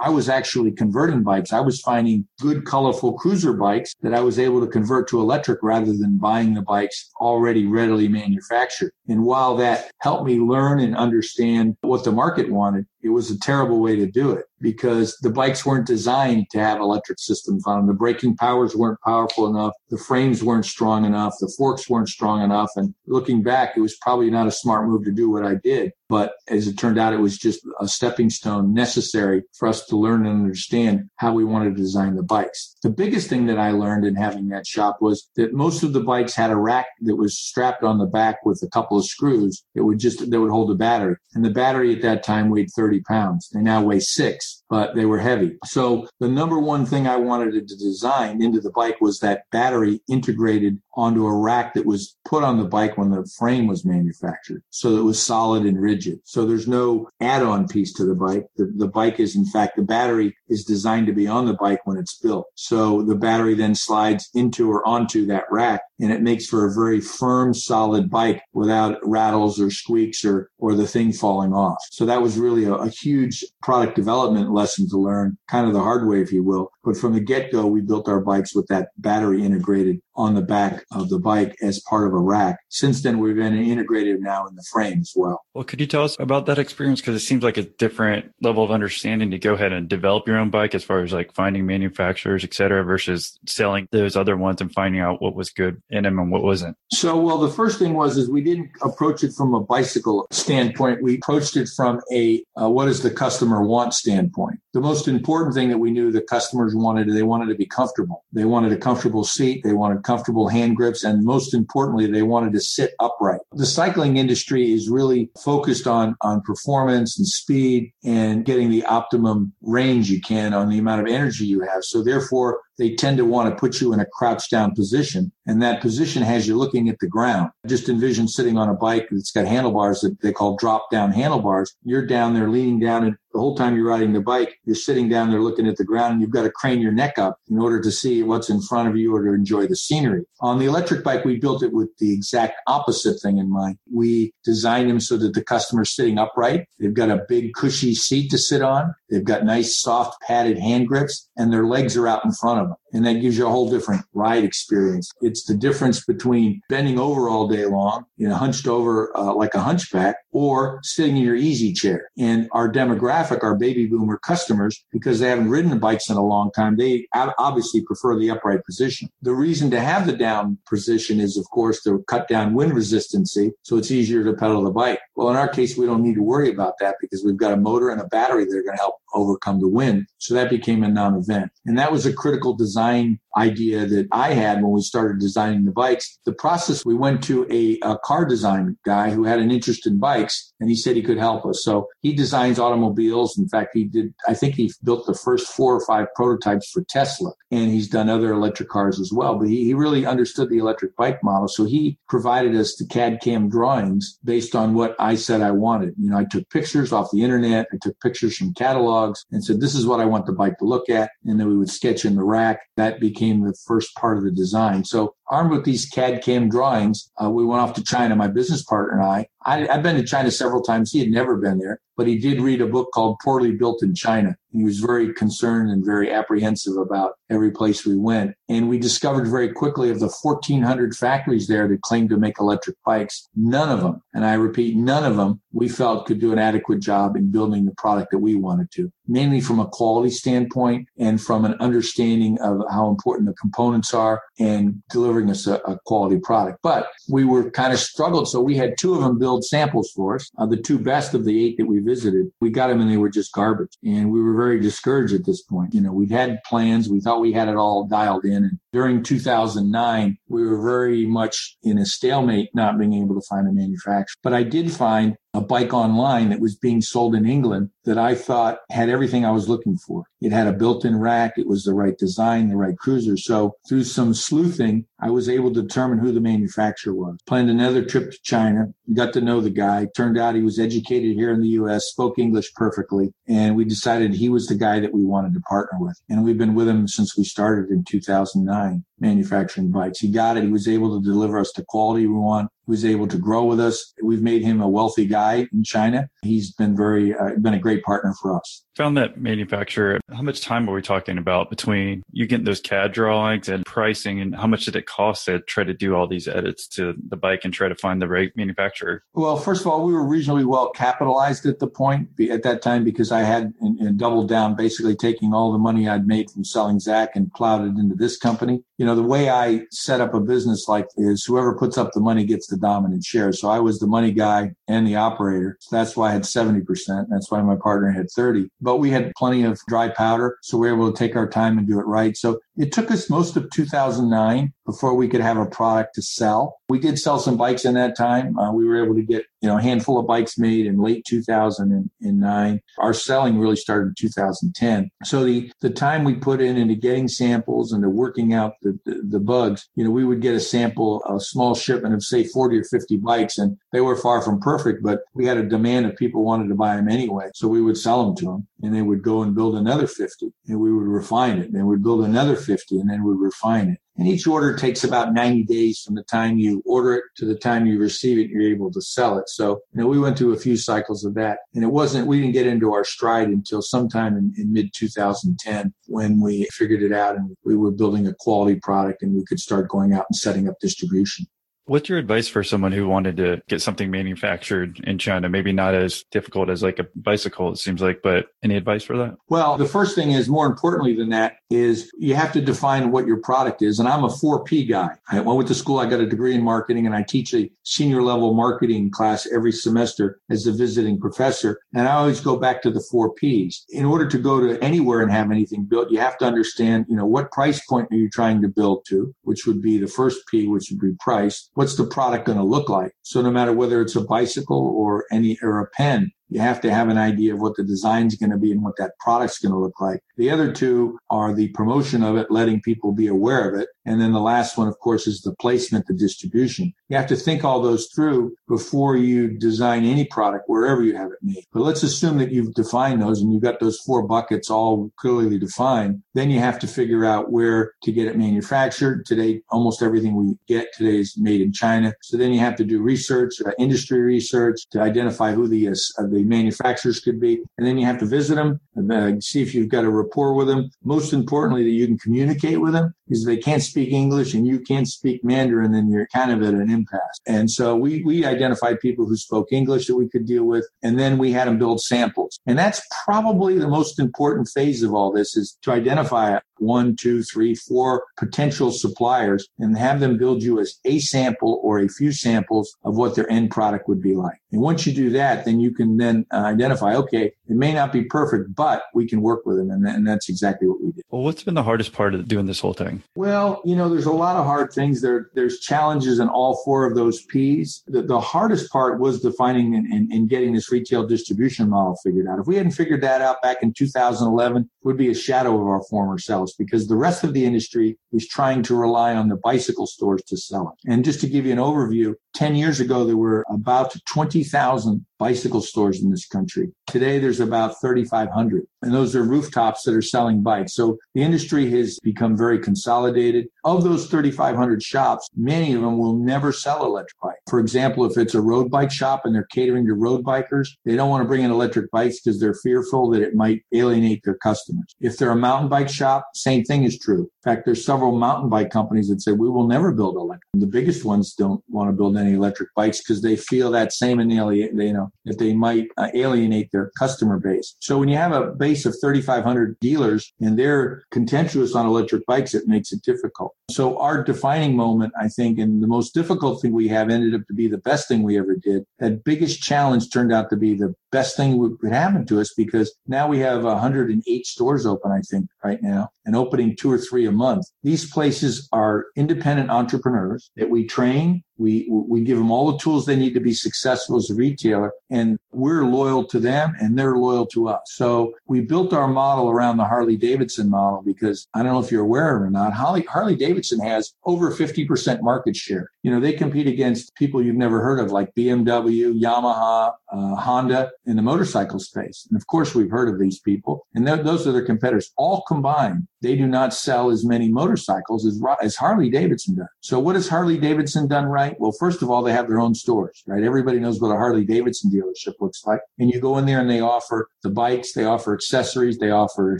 [0.00, 1.52] I was actually converting bikes.
[1.52, 5.62] I was finding good, colorful cruiser bikes that I was able to convert to electric
[5.62, 8.92] rather than buying the bikes already readily manufactured.
[9.08, 13.38] And while that helped me learn and understand what the market wanted, it was a
[13.38, 17.76] terrible way to do it because the bikes weren't designed to have electric systems on
[17.76, 17.86] them.
[17.86, 19.74] The braking powers weren't powerful enough.
[19.90, 21.34] The frames weren't strong enough.
[21.38, 22.70] The forks weren't strong enough.
[22.76, 25.92] And looking back, it was probably not a smart move to do what I did.
[26.08, 29.96] But as it turned out, it was just a stepping stone necessary for us to
[29.96, 32.76] learn and understand how we wanted to design the bikes.
[32.82, 36.00] The biggest thing that I learned in having that shop was that most of the
[36.00, 39.62] bikes had a rack that was strapped on the back with a couple of screws
[39.74, 41.16] that would just, that would hold the battery.
[41.34, 43.48] And the battery at that time weighed 30 pounds.
[43.50, 45.56] They now weigh six but they were heavy.
[45.66, 50.00] So the number one thing I wanted to design into the bike was that battery
[50.08, 54.64] integrated onto a rack that was put on the bike when the frame was manufactured.
[54.70, 56.18] So it was solid and rigid.
[56.24, 58.46] So there's no add-on piece to the bike.
[58.56, 61.86] The, the bike is, in fact, the battery is designed to be on the bike
[61.86, 62.46] when it's built.
[62.56, 66.74] So the battery then slides into or onto that rack and it makes for a
[66.74, 71.78] very firm, solid bike without rattles or squeaks or, or the thing falling off.
[71.90, 75.80] So that was really a, a huge product development lesson to learn, kind of the
[75.80, 76.70] hard way, if you will.
[76.84, 80.42] But from the get go, we built our bikes with that battery integrated on the
[80.42, 82.58] back of the bike as part of a rack.
[82.68, 85.42] Since then, we've been integrated now in the frame as well.
[85.54, 87.00] Well, could you tell us about that experience?
[87.00, 90.36] Because it seems like a different level of understanding to go ahead and develop your
[90.36, 94.60] own bike as far as like finding manufacturers, et cetera, versus selling those other ones
[94.60, 96.76] and finding out what was good in them and what wasn't.
[96.92, 101.02] So, well, the first thing was is we didn't approach it from a bicycle standpoint.
[101.02, 104.60] We approached it from a uh, what does the customer want standpoint.
[104.72, 108.24] The most important thing that we knew the customers wanted, they wanted to be comfortable.
[108.32, 109.62] They wanted a comfortable seat.
[109.64, 111.04] They wanted comfortable hand grips.
[111.04, 113.40] And most importantly, they wanted to sit upright.
[113.52, 119.52] The cycling industry is really focused on, on performance and speed and getting the optimum
[119.62, 121.84] range you can on the amount of energy you have.
[121.84, 125.32] So therefore, they tend to want to put you in a crouched down position.
[125.46, 127.50] And that position has you looking at the ground.
[127.66, 131.74] Just envision sitting on a bike that's got handlebars that they call drop down handlebars.
[131.84, 135.08] You're down there leaning down and the whole time you're riding the bike, you're sitting
[135.08, 137.58] down there looking at the ground and you've got to crane your neck up in
[137.58, 140.24] order to see what's in front of you or to enjoy the scenery.
[140.40, 143.76] On the electric bike, we built it with the exact opposite thing in mind.
[143.92, 146.68] We designed them so that the customer's sitting upright.
[146.78, 148.94] They've got a big cushy seat to sit on.
[149.10, 152.63] They've got nice soft padded hand grips and their legs are out in front of
[152.68, 152.83] them.
[152.94, 155.10] And that gives you a whole different ride experience.
[155.20, 159.54] It's the difference between bending over all day long, you know, hunched over uh, like
[159.54, 162.10] a hunchback or sitting in your easy chair.
[162.16, 166.24] And our demographic, our baby boomer customers, because they haven't ridden the bikes in a
[166.24, 169.08] long time, they obviously prefer the upright position.
[169.22, 173.50] The reason to have the down position is, of course, to cut down wind resistancy.
[173.62, 175.00] So it's easier to pedal the bike.
[175.16, 177.56] Well, in our case, we don't need to worry about that because we've got a
[177.56, 180.06] motor and a battery that are going to help overcome the wind.
[180.18, 181.50] So that became a non-event.
[181.66, 185.64] And that was a critical design design idea that I had when we started designing
[185.64, 186.18] the bikes.
[186.24, 189.98] The process, we went to a, a, car design guy who had an interest in
[189.98, 191.64] bikes and he said he could help us.
[191.64, 193.38] So he designs automobiles.
[193.38, 196.84] In fact, he did, I think he built the first four or five prototypes for
[196.88, 199.36] Tesla and he's done other electric cars as well.
[199.38, 201.48] But he, he really understood the electric bike model.
[201.48, 205.94] So he provided us the CAD CAM drawings based on what I said I wanted.
[205.98, 207.68] You know, I took pictures off the internet.
[207.72, 210.64] I took pictures from catalogs and said, this is what I want the bike to
[210.64, 211.10] look at.
[211.24, 212.60] And then we would sketch in the rack.
[212.76, 214.84] That became the first part of the design.
[214.84, 218.62] So armed with these CAD CAM drawings, uh, we went off to China, my business
[218.62, 219.26] partner and I.
[219.44, 219.68] I.
[219.68, 220.92] I've been to China several times.
[220.92, 223.94] He had never been there, but he did read a book called Poorly Built in
[223.94, 224.36] China.
[224.54, 228.34] He was very concerned and very apprehensive about every place we went.
[228.48, 232.76] And we discovered very quickly of the 1,400 factories there that claimed to make electric
[232.86, 236.38] bikes, none of them, and I repeat, none of them we felt could do an
[236.38, 240.88] adequate job in building the product that we wanted to, mainly from a quality standpoint
[240.98, 245.78] and from an understanding of how important the components are and delivering us a, a
[245.86, 246.58] quality product.
[246.62, 248.28] But we were kind of struggled.
[248.28, 251.24] So we had two of them build samples for us, uh, the two best of
[251.24, 252.26] the eight that we visited.
[252.40, 253.78] We got them and they were just garbage.
[253.84, 255.74] And we were very discouraged at this point.
[255.74, 256.88] You know, we'd had plans.
[256.88, 258.44] We thought we had it all dialed in.
[258.44, 263.48] And during 2009, we were very much in a stalemate, not being able to find
[263.48, 264.20] a manufacturer.
[264.22, 268.14] But I did find a bike online that was being sold in England that I
[268.14, 270.04] thought had everything I was looking for.
[270.20, 271.32] It had a built-in rack.
[271.36, 273.16] It was the right design, the right cruiser.
[273.16, 277.18] So through some sleuthing, I was able to determine who the manufacturer was.
[277.26, 279.88] Planned another trip to China, got to know the guy.
[279.94, 283.12] Turned out he was educated here in the U.S., spoke English perfectly.
[283.28, 286.00] And we decided he was the guy that we wanted to partner with.
[286.08, 290.00] And we've been with him since we started in 2009 manufacturing bikes.
[290.00, 290.44] He got it.
[290.44, 292.50] He was able to deliver us the quality we want.
[292.66, 293.92] He was able to grow with us.
[294.02, 296.08] We've made him a wealthy guy in China.
[296.22, 300.40] He's been very, uh, been a great partner for us found that manufacturer, how much
[300.40, 304.46] time are we talking about between you getting those CAD drawings and pricing and how
[304.46, 307.54] much did it cost to try to do all these edits to the bike and
[307.54, 309.02] try to find the right manufacturer?
[309.14, 312.84] Well, first of all, we were reasonably well capitalized at the point at that time
[312.84, 316.44] because I had and, and doubled down, basically taking all the money I'd made from
[316.44, 318.64] selling ZAK and plowed it into this company.
[318.78, 322.00] You know, the way I set up a business like is whoever puts up the
[322.00, 323.32] money gets the dominant share.
[323.32, 325.56] So I was the money guy and the operator.
[325.60, 327.06] So that's why I had 70%.
[327.10, 330.38] That's why my partner had 30 but we had plenty of dry powder.
[330.42, 332.16] So we were able to take our time and do it right.
[332.16, 336.60] So it took us most of 2009 before we could have a product to sell.
[336.68, 338.38] We did sell some bikes in that time.
[338.38, 341.04] Uh, we were able to get, you know, a handful of bikes made in late
[341.04, 342.60] 2009.
[342.78, 344.90] Our selling really started in 2010.
[345.04, 348.78] So the, the time we put in into getting samples and to working out the,
[348.86, 352.24] the, the bugs, you know, we would get a sample, a small shipment of say
[352.24, 355.86] 40 or 50 bikes and they were far from perfect, but we had a demand
[355.86, 357.30] of people wanted to buy them anyway.
[357.34, 360.32] So we would sell them to them and they would go and build another 50
[360.48, 363.78] and we would refine it and we'd build another 50 and then we refine it.
[363.96, 367.36] And each order takes about 90 days from the time you order it to the
[367.36, 369.28] time you receive it, you're able to sell it.
[369.28, 371.38] So, you know, we went through a few cycles of that.
[371.54, 375.72] And it wasn't, we didn't get into our stride until sometime in, in mid 2010
[375.86, 379.38] when we figured it out and we were building a quality product and we could
[379.38, 381.26] start going out and setting up distribution.
[381.66, 385.30] What's your advice for someone who wanted to get something manufactured in China?
[385.30, 388.98] Maybe not as difficult as like a bicycle, it seems like, but any advice for
[388.98, 389.16] that?
[389.30, 393.06] Well, the first thing is more importantly than that is you have to define what
[393.06, 393.78] your product is.
[393.78, 394.90] And I'm a 4P guy.
[395.10, 398.02] I went to school, I got a degree in marketing, and I teach a senior
[398.02, 401.60] level marketing class every semester as a visiting professor.
[401.74, 403.64] And I always go back to the four Ps.
[403.70, 406.96] In order to go to anywhere and have anything built, you have to understand, you
[406.96, 410.26] know, what price point are you trying to build to, which would be the first
[410.30, 412.92] P, which would be price what's the product going to look like?
[413.02, 416.72] So no matter whether it's a bicycle or any or a pen, you have to
[416.72, 419.38] have an idea of what the design is going to be and what that product's
[419.38, 420.00] going to look like.
[420.16, 423.68] The other two are the promotion of it, letting people be aware of it.
[423.86, 426.72] And then the last one, of course, is the placement, the distribution.
[426.88, 431.10] You have to think all those through before you design any product wherever you have
[431.10, 431.44] it made.
[431.52, 435.38] But let's assume that you've defined those and you've got those four buckets all clearly
[435.38, 436.02] defined.
[436.14, 439.04] Then you have to figure out where to get it manufactured.
[439.04, 441.92] Today, almost everything we get today is made in China.
[442.02, 446.06] So then you have to do research, uh, industry research to identify who the, uh,
[446.14, 447.42] the manufacturers could be.
[447.58, 450.34] And then you have to visit them and uh, see if you've got a rapport
[450.34, 450.70] with them.
[450.82, 454.60] Most importantly, that you can communicate with them because they can't speak English and you
[454.60, 457.20] can't speak Mandarin, then you're kind of at an impasse.
[457.26, 460.66] And so we, we identified people who spoke English that we could deal with.
[460.82, 462.38] And then we had them build samples.
[462.46, 467.22] And that's probably the most important phase of all this is to identify one, two,
[467.22, 472.12] three, four potential suppliers and have them build you as a sample or a few
[472.12, 474.38] samples of what their end product would be like.
[474.54, 477.92] And once you do that, then you can then uh, identify, okay, it may not
[477.92, 479.68] be perfect, but we can work with them.
[479.68, 481.02] And, and that's exactly what we did.
[481.10, 483.02] Well, what's been the hardest part of doing this whole thing?
[483.16, 485.28] Well, you know, there's a lot of hard things there.
[485.34, 487.82] There's challenges in all four of those P's.
[487.88, 492.28] The, the hardest part was defining and, and, and getting this retail distribution model figured
[492.28, 492.38] out.
[492.38, 495.66] If we hadn't figured that out back in 2011, it would be a shadow of
[495.66, 499.36] our former selves because the rest of the industry was trying to rely on the
[499.36, 500.92] bicycle stores to sell it.
[500.92, 505.62] And just to give you an overview, 10 years ago, there were about 20,000 bicycle
[505.62, 506.70] stores in this country.
[506.86, 510.74] Today, there's about 3,500, and those are rooftops that are selling bikes.
[510.74, 513.46] So the industry has become very consolidated.
[513.64, 517.40] Of those 3,500 shops, many of them will never sell electric bikes.
[517.48, 520.94] For example, if it's a road bike shop and they're catering to road bikers, they
[520.94, 524.36] don't want to bring in electric bikes because they're fearful that it might alienate their
[524.36, 524.94] customers.
[525.00, 527.22] If they're a mountain bike shop, same thing is true.
[527.22, 530.50] In fact, there's several mountain bike companies that say we will never build electric.
[530.52, 534.20] The biggest ones don't want to build any electric bikes because they feel that same
[534.20, 537.76] alienate, you know, that they might uh, alienate their customer base.
[537.80, 542.54] So when you have a base of 3,500 dealers and they're contentious on electric bikes,
[542.54, 543.54] it makes it difficult.
[543.70, 547.46] So our defining moment, I think, and the most difficult thing we have ended up
[547.46, 548.84] to be the best thing we ever did.
[548.98, 552.52] That biggest challenge turned out to be the best thing that could happen to us
[552.56, 556.98] because now we have 108 stores open, I think, right now, and opening two or
[556.98, 557.66] three a month.
[557.84, 563.06] These places are independent entrepreneurs that we train we, we give them all the tools
[563.06, 567.16] they need to be successful as a retailer and we're loyal to them and they're
[567.16, 567.80] loyal to us.
[567.86, 571.92] So we built our model around the Harley Davidson model because I don't know if
[571.92, 572.72] you're aware or not.
[572.72, 575.90] Harley, Harley Davidson has over 50% market share.
[576.02, 580.90] You know, they compete against people you've never heard of like BMW, Yamaha, uh, Honda
[581.06, 582.26] in the motorcycle space.
[582.30, 585.12] And of course, we've heard of these people and those are their competitors.
[585.16, 589.66] All combined, they do not sell as many motorcycles as, as Harley Davidson does.
[589.80, 591.54] So what has Harley Davidson done right?
[591.60, 593.42] Well, first of all, they have their own stores, right?
[593.42, 595.80] Everybody knows what a Harley Davidson dealership looks like.
[595.98, 599.58] And you go in there and they offer the bikes, they offer accessories, they offer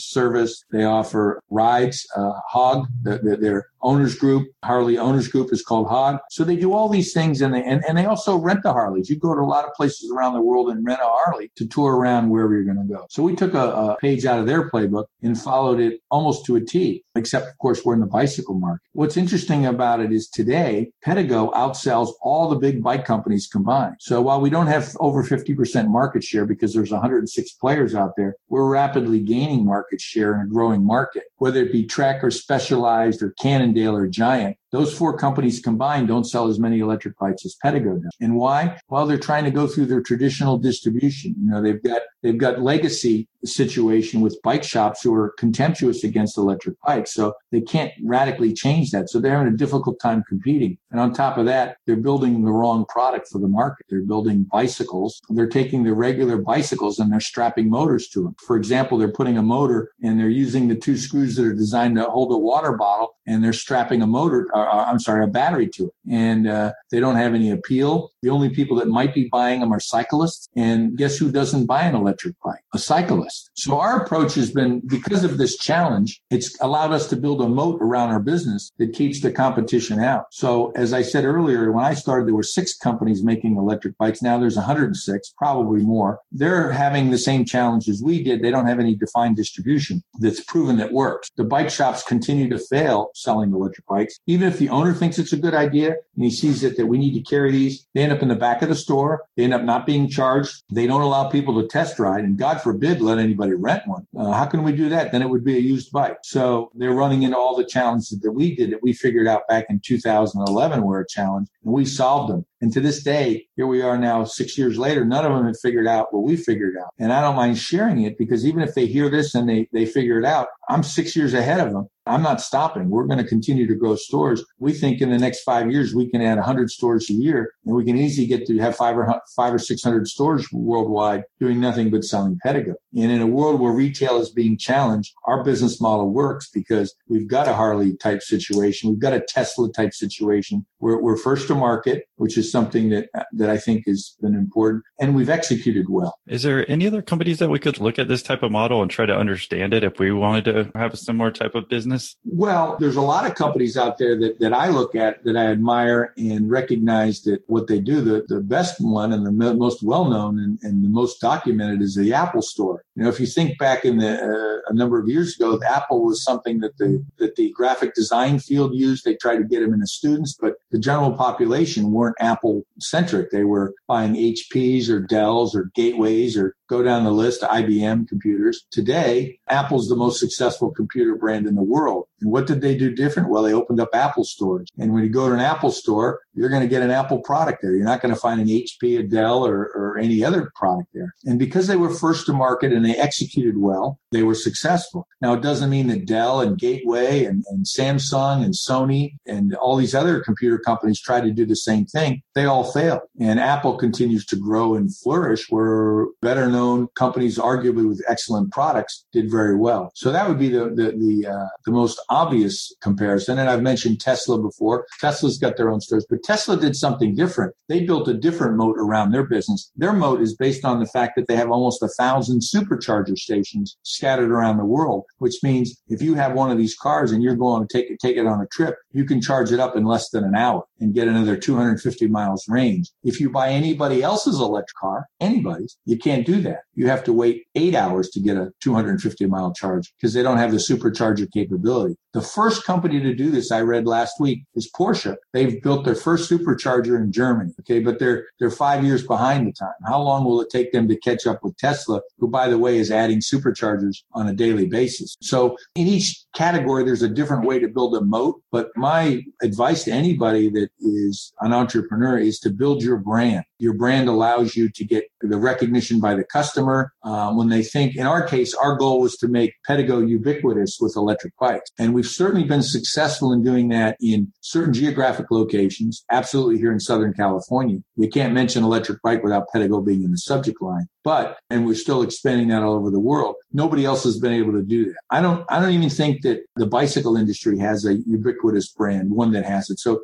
[0.01, 5.63] service, they offer rides, uh, Hog, the, the, their owners group, Harley owners group is
[5.63, 6.19] called Hog.
[6.31, 9.11] So they do all these things and they, and, and they also rent the Harleys.
[9.11, 11.67] You go to a lot of places around the world and rent a Harley to
[11.67, 13.07] tour around wherever you're going to go.
[13.11, 16.57] So we took a, a page out of their playbook and followed it almost to
[16.57, 18.83] a T, except of course we're in the bicycle market.
[18.93, 23.97] What's interesting about it is today, Pedego outsells all the big bike companies combined.
[24.01, 28.37] So while we don't have over 50% market share because there's 106 players out there,
[28.49, 33.23] we're rapidly gaining market share in a growing market, whether it be Trek or Specialized
[33.23, 37.57] or Cannondale or Giant Those four companies combined don't sell as many electric bikes as
[37.65, 38.17] Pedego does.
[38.21, 38.77] And why?
[38.89, 41.37] Well, they're trying to go through their traditional distribution.
[41.41, 46.39] You know, they've got they've got legacy situation with bike shops who are contemptuous against
[46.39, 47.13] electric bikes.
[47.13, 49.11] So they can't radically change that.
[49.11, 50.79] So they're having a difficult time competing.
[50.91, 53.87] And on top of that, they're building the wrong product for the market.
[53.89, 55.21] They're building bicycles.
[55.29, 58.37] They're taking the regular bicycles and they're strapping motors to them.
[58.47, 61.97] For example, they're putting a motor and they're using the two screws that are designed
[61.97, 65.29] to hold a water bottle and they're strapping a motor, uh, uh I'm sorry, a
[65.29, 65.95] battery to it.
[66.11, 68.11] And uh, they don't have any appeal.
[68.23, 70.49] The only people that might be buying them are cyclists.
[70.57, 72.63] And guess who doesn't buy an electric bike?
[72.73, 73.51] A cyclist.
[73.55, 77.49] So our approach has been because of this challenge, it's allowed us to build a
[77.49, 80.27] moat around our business that keeps the competition out.
[80.31, 84.23] So as I said earlier, when I started, there were six companies making electric bikes.
[84.23, 86.21] Now there's 106, probably more.
[86.33, 88.43] They're having the same challenge as we did.
[88.43, 91.31] They don't have any defined distribution that's proven that works.
[91.37, 94.19] The bike shops continue to fail selling electric bikes.
[94.27, 96.99] Even if the owner thinks it's a good idea and he sees it that we
[96.99, 99.23] need to carry these, they end up in the back of the store.
[99.37, 100.63] They end up not being charged.
[100.71, 104.07] They don't allow people to test ride and God forbid let anybody rent one.
[104.17, 105.13] Uh, how can we do that?
[105.13, 106.19] Then it would be a used bike.
[106.23, 109.67] So they're running into all the challenges that we did that we figured out back
[109.71, 112.45] in 2011 were a challenge and we solved them.
[112.65, 115.61] And to this day, here we are now six years later, none of them have
[115.61, 116.95] figured out what we figured out.
[116.99, 119.85] And I don't mind sharing it because even if they hear this and they, they
[119.85, 121.91] figure it out, I'm six years ahead of them.
[122.07, 122.89] I'm not stopping.
[122.89, 124.43] We're going to continue to grow stores.
[124.59, 127.77] We think in the next five years, we can add 100 stores a year and
[127.77, 131.91] we can easily get to have five or five or 600 stores worldwide doing nothing
[131.91, 132.77] but selling Pedego.
[132.97, 137.29] And in a world where retail is being challenged, our business model works because we've
[137.29, 138.91] got a Harley type situation.
[138.91, 140.65] We've got a Tesla type situation.
[140.81, 144.85] We're, we're first to market, which is something that, that I think has been important
[145.01, 146.19] and we've executed well.
[146.27, 148.91] Is there any other companies that we could look at this type of model and
[148.91, 152.17] try to understand it if we wanted to have a similar type of business?
[152.25, 155.47] Well, there's a lot of companies out there that, that I look at that I
[155.47, 160.05] admire and recognize that what they do, the, the best one and the most well
[160.05, 162.84] known and, and the most documented is the Apple Store.
[162.97, 166.05] You know, if you think back in the uh, a number of years ago, Apple
[166.05, 169.05] was something that the that the graphic design field used.
[169.05, 173.31] They tried to get them into students, but the general population weren't Apple centric.
[173.31, 178.67] They were buying HPs or Dells or Gateways or go down the list, IBM computers.
[178.71, 182.07] Today, Apple's the most successful computer brand in the world.
[182.21, 183.29] And what did they do different?
[183.29, 184.69] Well, they opened up Apple stores.
[184.79, 187.61] And when you go to an Apple store, you're going to get an Apple product
[187.63, 187.75] there.
[187.75, 191.15] You're not going to find an HP, a Dell, or, or any other product there.
[191.25, 195.07] And because they were first to market and they executed well, they were successful.
[195.21, 199.77] Now, it doesn't mean that Dell and Gateway and, and Samsung and Sony and all
[199.77, 202.23] these other computer companies tried to do the same thing.
[202.35, 203.03] They all failed.
[203.21, 209.05] And Apple continues to grow and flourish We're better known companies, arguably with excellent products,
[209.13, 209.91] did very well.
[209.95, 213.39] So that would be the, the, the, uh, the most obvious comparison.
[213.39, 214.87] And I've mentioned Tesla before.
[215.01, 217.55] Tesla's got their own stores, but Tesla did something different.
[217.69, 219.71] They built a different moat around their business.
[219.77, 223.77] Their moat is based on the fact that they have almost a thousand supercharger stations
[223.83, 227.37] scattered around the world, which means if you have one of these cars and you're
[227.37, 229.85] going to take it, take it on a trip, you can charge it up in
[229.85, 232.91] less than an hour and get another 250 miles range.
[233.03, 236.61] If you buy anybody else's electric car, anybody's, you can't do that.
[236.75, 240.39] You have to wait eight hours to get a 250 mile charge because they don't
[240.39, 241.97] have the supercharger capability.
[242.13, 245.17] The first company to do this I read last week is Porsche.
[245.33, 247.53] They've built their first supercharger in Germany.
[247.61, 247.81] Okay.
[247.81, 249.75] But they're, they're five years behind the time.
[249.87, 252.79] How long will it take them to catch up with Tesla, who by the way
[252.79, 255.17] is adding superchargers on a daily basis?
[255.21, 258.41] So in each category, there's a different way to build a moat.
[258.53, 263.45] But my advice to anybody that is an entrepreneur is to build your brand.
[263.59, 267.97] Your brand allows you to get the recognition by the customer um, when they think.
[267.97, 272.07] In our case, our goal was to make Pedego ubiquitous with electric bikes, and we've
[272.07, 276.05] certainly been successful in doing that in certain geographic locations.
[276.11, 280.19] Absolutely, here in Southern California, you can't mention electric bike without Pedego being in the
[280.19, 280.87] subject line.
[281.05, 283.37] But and we're still expanding that all over the world.
[283.53, 284.97] Nobody else has been able to do that.
[285.11, 285.45] I don't.
[285.51, 289.69] I don't even think that the bicycle industry has a ubiquitous brand, one that has
[289.69, 289.79] it.
[289.79, 290.03] So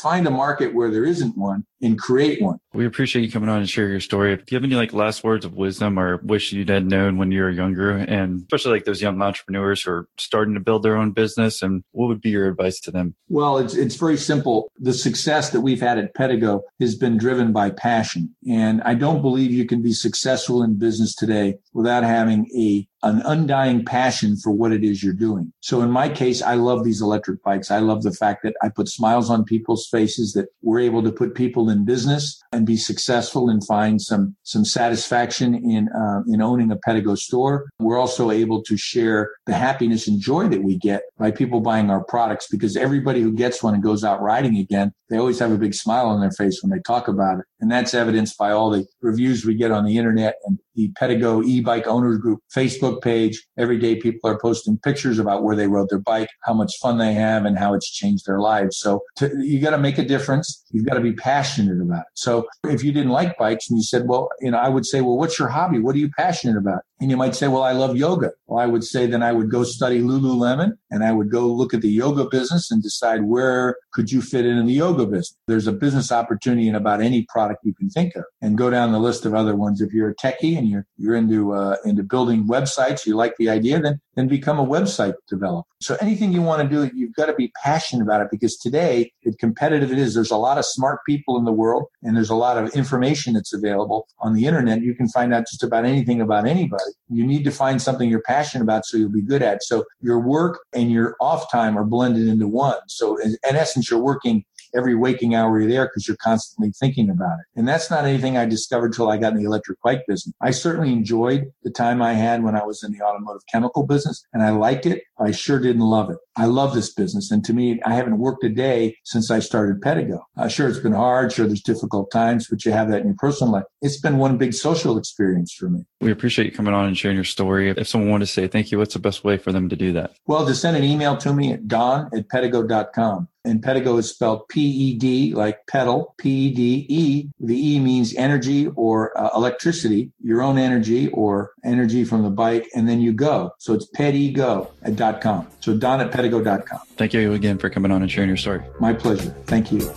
[0.00, 2.58] find a market where there isn't one and create one.
[2.72, 4.36] We appreciate you coming on and share your story.
[4.36, 7.30] Do you have any like last words of wisdom or wish you'd had known when
[7.30, 7.90] you were younger?
[7.90, 11.84] And especially like those young entrepreneurs who are starting to build their own business and
[11.92, 13.14] what would be your advice to them?
[13.28, 14.70] Well, it's, it's very simple.
[14.78, 18.34] The success that we've had at Pedego has been driven by passion.
[18.48, 23.20] And I don't believe you can be successful in business today without having a an
[23.26, 25.52] undying passion for what it is you're doing.
[25.60, 27.70] So in my case, I love these electric bikes.
[27.70, 31.12] I love the fact that I put smiles on people's faces, that we're able to
[31.12, 36.40] put people in business and be successful and find some, some satisfaction in, uh, in
[36.40, 37.66] owning a Pedego store.
[37.78, 41.90] We're also able to share the happiness and joy that we get by people buying
[41.90, 45.52] our products because everybody who gets one and goes out riding again, they always have
[45.52, 47.44] a big smile on their face when they talk about it.
[47.60, 51.44] And that's evidenced by all the reviews we get on the internet and the Pedego
[51.44, 53.44] e-bike owners group Facebook page.
[53.58, 56.98] Every day people are posting pictures about where they rode their bike, how much fun
[56.98, 58.78] they have and how it's changed their lives.
[58.78, 60.64] So to, you got to make a difference.
[60.70, 62.14] You've got to be passionate about it.
[62.14, 65.00] So if you didn't like bikes and you said, well, you know, I would say,
[65.00, 65.78] well, what's your hobby?
[65.78, 66.82] What are you passionate about?
[67.00, 68.32] And you might say, well, I love yoga.
[68.46, 71.74] Well, I would say then I would go study Lululemon and I would go look
[71.74, 75.36] at the yoga business and decide where could you fit in in the yoga business.
[75.48, 78.92] There's a business opportunity in about any product you can think of and go down
[78.92, 79.80] the list of other ones.
[79.80, 83.50] If you're a techie and you're, you're into, uh, into building websites, you like the
[83.50, 85.68] idea, then, then become a website developer.
[85.80, 89.12] So anything you want to do, you've got to be passionate about it because today,
[89.22, 92.30] it competitive it is, there's a lot of smart people in the world and there's
[92.30, 94.82] a lot of information that's available on the internet.
[94.82, 96.84] You can find out just about anything about anybody.
[97.10, 99.62] You need to find something you're passionate about so you'll be good at.
[99.62, 102.78] So your work and your off time are blended into one.
[102.88, 104.44] So in essence, you're working
[104.74, 107.58] every waking hour you're there because you're constantly thinking about it.
[107.58, 110.34] And that's not anything I discovered till I got in the electric bike business.
[110.40, 114.26] I certainly enjoyed the time I had when I was in the automotive chemical business
[114.32, 115.02] and I liked it.
[115.18, 116.18] I sure didn't love it.
[116.36, 117.30] I love this business.
[117.30, 120.20] And to me, I haven't worked a day since I started Pedego.
[120.36, 121.32] Uh, sure, it's been hard.
[121.32, 123.64] Sure, there's difficult times, but you have that in your personal life.
[123.82, 125.84] It's been one big social experience for me.
[126.00, 127.70] We appreciate you coming on and sharing your story.
[127.70, 129.92] If someone wanted to say thank you, what's the best way for them to do
[129.92, 130.16] that?
[130.26, 133.28] Well, to send an email to me at don at pedego.com.
[133.46, 137.28] And Pedego is spelled P-E-D, like pedal, P-E-D-E.
[137.40, 142.66] The E means energy or uh, electricity, your own energy or energy from the bike,
[142.74, 143.52] and then you go.
[143.58, 145.46] So it's pedego at .com.
[145.60, 146.80] So don at pedego.com.
[146.96, 148.62] Thank you again for coming on and sharing your story.
[148.80, 149.34] My pleasure.
[149.46, 149.90] Thank you.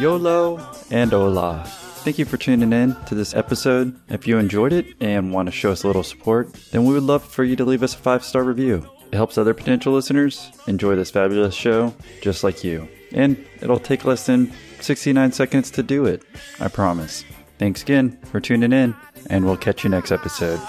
[0.00, 0.58] YOLO
[0.90, 1.64] and Hola.
[2.04, 3.98] Thank you for tuning in to this episode.
[4.10, 7.04] If you enjoyed it and want to show us a little support, then we would
[7.04, 8.86] love for you to leave us a five star review.
[9.10, 12.88] It helps other potential listeners enjoy this fabulous show just like you.
[13.12, 16.22] And it'll take less than 69 seconds to do it.
[16.60, 17.24] I promise.
[17.58, 18.94] Thanks again for tuning in,
[19.30, 20.60] and we'll catch you next episode.